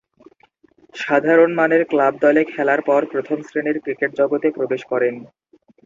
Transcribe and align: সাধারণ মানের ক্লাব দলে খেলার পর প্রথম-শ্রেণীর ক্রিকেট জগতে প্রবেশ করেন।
সাধারণ 0.95 1.51
মানের 1.53 1.83
ক্লাব 1.85 2.13
দলে 2.21 2.41
খেলার 2.45 2.81
পর 2.81 3.01
প্রথম-শ্রেণীর 3.11 3.77
ক্রিকেট 3.79 4.11
জগতে 4.19 4.47
প্রবেশ 4.51 4.81
করেন। 4.85 5.15